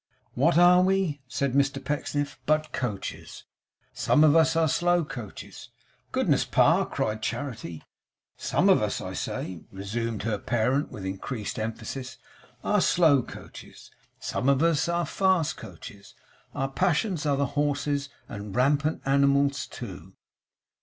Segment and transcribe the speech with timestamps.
[0.33, 3.43] 'What are we?' said Mr Pecksniff, 'but coaches?
[3.93, 5.69] Some of us are slow coaches'
[6.11, 7.83] 'Goodness, Pa!' cried Charity.
[8.35, 12.17] 'Some of us, I say,' resumed her parent with increased emphasis,
[12.63, 16.15] 'are slow coaches; some of us are fast coaches.
[16.55, 20.13] Our passions are the horses; and rampant animals too